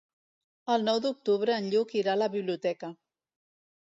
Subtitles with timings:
[0.75, 2.91] El nou d'octubre en Lluc irà a la biblioteca.